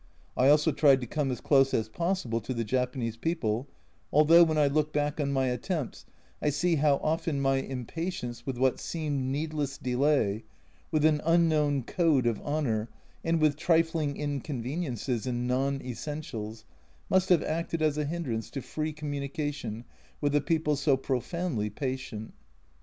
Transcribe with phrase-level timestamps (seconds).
[0.35, 3.69] I also tried to come as close as possible to the Japanese people,
[4.11, 6.07] although when I look back on my attempts
[6.41, 9.31] I see how often my impatience with xi xii A Journal from Japan what seemed
[9.31, 10.43] needless delay,
[10.89, 12.89] with an unknown code of honour,
[13.23, 16.65] and with trifling inconveniences in non essentials,
[17.07, 19.85] must have acted as a hindrance to free communication
[20.19, 22.33] with a people so profoundly patient.